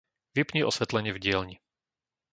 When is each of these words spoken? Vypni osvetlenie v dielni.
Vypni 0.35 0.59
osvetlenie 0.69 1.11
v 1.13 1.21
dielni. 1.25 1.55